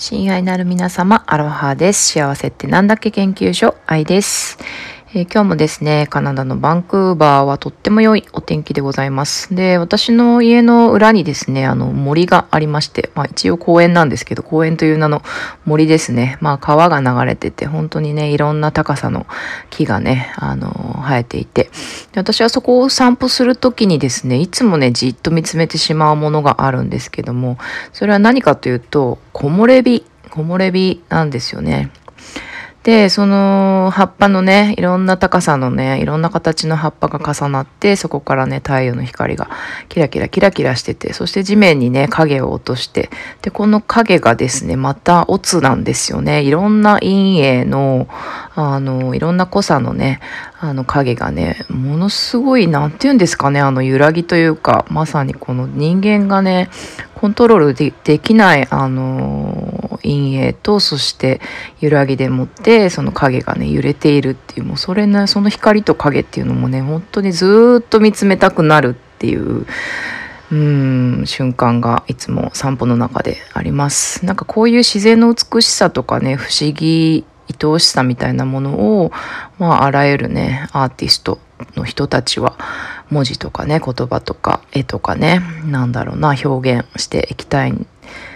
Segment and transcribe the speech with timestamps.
[0.00, 2.12] 親愛なる皆様、アロハです。
[2.12, 4.56] 幸せってなんだっけ研究所、愛です。
[5.12, 9.52] えー、今日もですね、カナダのバンクーバーはとっても良いお天気でございます。
[9.52, 15.22] で、私の家の裏にですね、あの森がありまして、まあ一応公園なんですけど、公園という名の
[15.64, 16.38] 森ですね。
[16.40, 19.26] まあ川が流れてて、本当にね、いろんな高さの
[19.68, 20.70] 木がね、あの、
[21.02, 21.64] 生えていて、
[22.12, 27.58] で私はそこを散歩するときにですね、いつもね、じっと見つめてしまうものがあるんですけども、
[27.92, 31.90] それは何かというと、木漏れ日、木漏れ日なんですよね。
[32.82, 39.50] で、その葉っぱのね、いろんな高さのね、いろんな形の葉っぱが重なって、そこからね、太陽の光が
[39.90, 43.10] キラキラキラキラしてて、そして地面にね、影を落として、
[43.42, 46.42] で、この影がですね、またオツなんですよね。
[46.42, 48.08] いろんな陰影の、
[48.54, 50.20] あの、いろんな濃さのね、
[50.58, 56.70] あの影がね、ものすごい、なんて言うんですかね、あの揺らぎというか、まさにこの人間がね、
[57.14, 61.40] コントロールでできない、あの陰影とそして
[61.80, 69.66] 揺らぎでもってその影がね揺れているっていうもうそれねその光と影っていうのもね本当にずっと見つめたくなるっていう
[70.52, 74.26] うん瞬間がいつも散歩の中であります。
[74.26, 79.12] なんかこういう自然の美しさとかね不思議愛おしさみたいなものを、
[79.58, 81.38] まあ、あらゆるねアーティスト
[81.76, 82.56] の人たちは
[83.10, 87.74] 文字とかね言葉とか絵とかねなんだろうな表現していきたい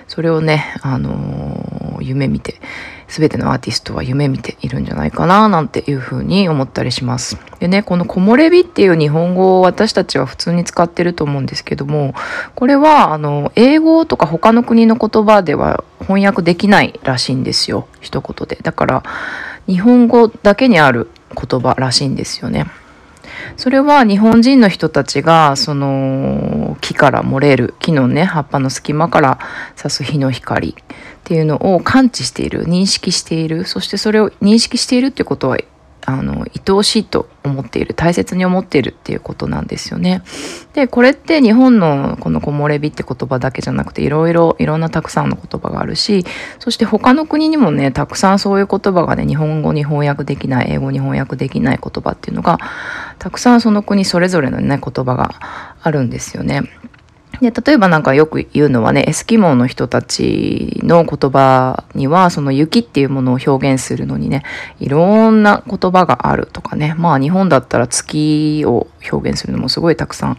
[0.08, 2.60] それをね、あのー、夢見て、
[3.08, 7.38] すべてのアーティストは夢見ているんじゃないかな、なんていうふうに思ったりします。
[7.60, 12.14] でね、この木漏れ日っていう日本語を私たちは普通に使ってると思うんですけども、
[12.54, 17.86] これは、あの、英語とか他の国の言葉では翻訳できないらしいんですよ。
[18.00, 18.58] 一言で。
[18.62, 19.02] だから、
[19.66, 22.66] 日本語だけにある言葉らしいんですよね。
[23.56, 29.38] それは日本人の人たちがその木から漏れる木のね葉っぱの隙間から
[29.76, 30.74] 差す日の光っ
[31.24, 33.64] ていうのを感知している認識している。
[33.64, 35.58] そしてそれを認識しているってことは
[36.06, 40.22] あの愛おしいと思っている大切に思っているっていうことなんですよね。
[40.74, 46.24] でこれって日本のこの木漏れ日って言葉だけじゃなくていろいろいろんなたくさんの言葉があるし
[46.58, 52.58] そして他の国にもねたくさんそういう言葉がね日本語に翻訳できない英語に翻訳できない言葉っていうのが
[53.18, 55.34] たくさんその国それぞれのね言葉が
[55.82, 56.62] あるんですよね。
[57.44, 64.42] で、例えばなんかよく言うのはね、エスキモーの人たちの言葉には、その雪っていうものを表現するのにね、
[64.80, 70.38] いろんな言葉があるとかね、まあ日本だったら月を表現するのもすごいたくさん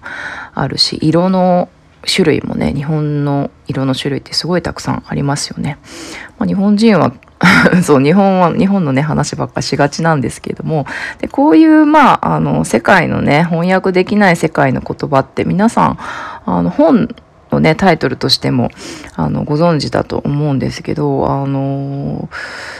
[0.54, 1.70] あるし、色の
[2.06, 5.78] 種類もね、日本の色の種類ってすごいたくさんありますよね。
[6.38, 7.14] まあ、日本人は
[7.84, 10.86] そう、日本は、日本のね、話ばっかしがちなんですけども、
[11.20, 15.98] で、こういう、まあ、あの、世界のね、翻訳できない世界の言葉って皆さん、
[16.46, 17.10] あの、本
[17.52, 18.70] のね、タイトルとしても、
[19.16, 22.30] あの、ご存知だと思うんですけど、あの、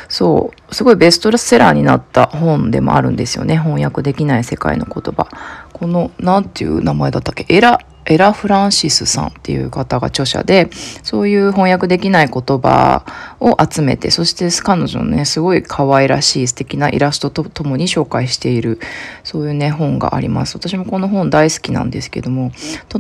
[0.10, 3.58] そう、すごいベストセラーになった本でもあるんですよね。
[3.58, 5.28] 翻訳できない世界の言葉。
[5.74, 7.46] この、何ていう名前だったっけ？
[7.50, 10.70] エラ、エラ・フランシスさんっていう方が著者で、
[11.04, 13.04] そういう翻訳できない言葉
[13.40, 18.80] を集めて、そして彼女のね、すごい可愛らしい素敵なイラストとともに紹介している、
[19.24, 20.58] そういうね、本があります。
[20.58, 22.52] 私もこの本大好きなんですけども、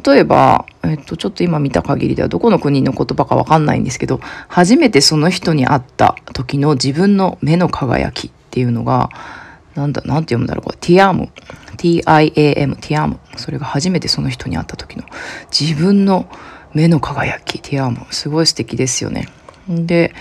[0.05, 9.09] 例えば、えっと、ちょっと今見た限りではどこの国の言葉かわかんないんですけど、初めてその人に会った時の自分の目の輝きっていうのが、
[9.75, 11.29] なんだ、なんて読むんだろう、これ、ティアム。
[11.77, 13.19] TIAM、ティアム。
[13.38, 15.03] それが初めてその人に会った時の
[15.57, 16.28] 自分の
[16.73, 18.06] 目の輝き、ティアム。
[18.12, 19.29] すごい素敵ですよね。
[19.68, 20.13] で、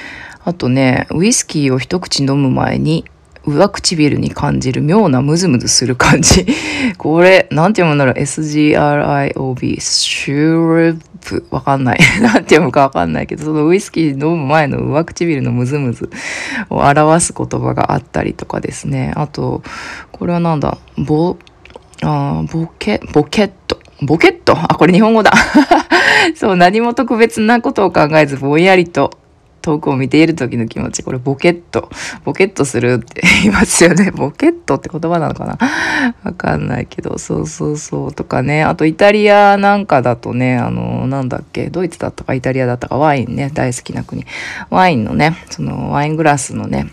[0.45, 3.05] あとね、ウイスキーを一口飲む前に、
[3.47, 6.47] 上唇に感じる妙なムズムズする感じ。
[6.97, 11.99] これ、なんて読むんだろう ?SGRIOB、シュープ、わかんない。
[12.23, 16.09] なんて読むかわかんないけど、そのウイスキー飲む前の上唇のムズムズ
[16.71, 19.13] を表す言葉があったりとかですね。
[19.15, 19.63] あと、
[20.13, 20.79] これはなんだ？
[20.97, 21.37] ボ、
[22.03, 23.79] あボケ、ボケット。
[24.03, 24.57] ボケット？
[24.59, 25.33] あ、これ日本語だ。
[26.35, 29.11] そう、何も特別なことを考えず、ぼんやりと
[29.63, 31.03] 遠くを見ている時の気持ち。
[31.03, 31.89] これボケット。
[32.25, 34.11] ボケットするって 言いますよね。
[34.11, 35.59] ボケットって言葉なのかな？
[36.23, 38.63] わかんないけど、そうそうそうとかね。
[38.65, 42.35] あとイタリアなんかだとね、あの、なんだっけ、ドイツだったか？
[42.35, 42.99] イタリアだったか？
[42.99, 44.27] ワインね、大好きな国。
[44.69, 46.89] ワインのね、そのワイングラスのね、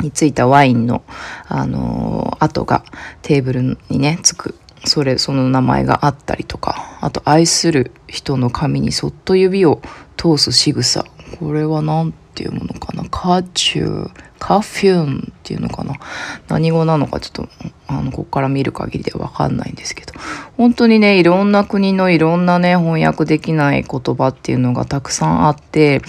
[0.00, 1.02] についたワインの、
[1.48, 2.84] あの跡が
[3.22, 4.54] テーブルにね、つく。
[4.84, 6.98] それ、その名前があったりとか。
[7.00, 9.82] あと、愛する人の髪にそっと指を
[10.16, 11.04] 通す仕草。
[11.38, 13.04] これは何ていうものかな？
[13.10, 15.94] カチュー、カフューンっていうのかな？
[16.48, 17.48] 何語なのかちょっと、
[17.86, 20.12] あの、こっから見る限りではわかんないんですけど、
[20.56, 26.02] 本当にね、いろんな国のいろんなね、翻訳できない言葉っていうのがたくさんあって、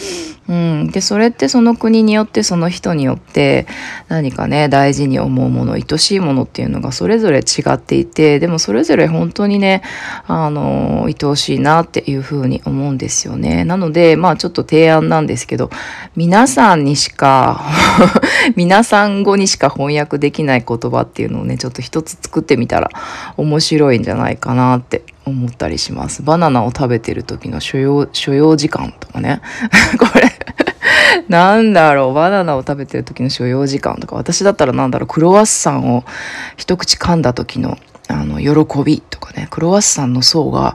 [0.47, 3.67] うん、でそれってその国によってその人によって
[4.07, 9.83] 何かね大事に思うもの愛しいものっていうのがそれぞれ違っていてでもそれぞれ本当にね
[10.25, 13.63] あの愛おしいなっていうふうに思うんですよね。
[13.63, 15.69] なのでまあちょっと提案なんですけど
[16.15, 17.61] 皆さんにしか
[18.55, 22.89] 皆さん語にしか翻訳できない言葉っていうのをねちょっと一つ作ってみたら
[23.37, 26.23] 面白いんじゃないかなって思ったりします。
[26.23, 29.41] バナナを食べてる時の所要、所要時間とかね。
[29.97, 30.31] これ
[31.27, 36.03] なんだろう、バナナを食べてる時の所要時間とか、私だったらなんだろう、クロワッサンを
[36.57, 37.77] 一口噛んだ時の
[38.11, 40.73] あの、喜びとかね、クロワッサンの層が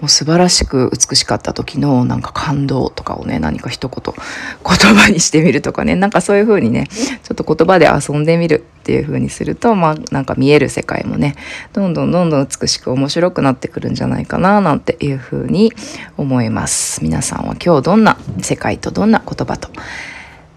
[0.00, 11.34] もう素晴らしく美しかった時のなんか感動とかをね、何か一言言葉にしてみるとかね、なんかそういう風にね、ちょっと言葉で遊んでみるっていう風にすると、まあなんか見える世界もね、
[11.72, 15.72] どんどんどんどん美しく面白くなってくるんじゃないかな、なんていう風に
[16.16, 17.02] 思います。
[17.02, 19.70] 皆さんは今日どんな世界とどんな言葉と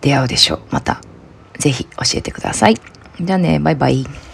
[0.02, 0.60] 出会うでしょう。
[0.70, 1.02] また、
[1.58, 2.76] ぜひ教えてください。
[3.20, 4.29] じゃあね、バイバイ。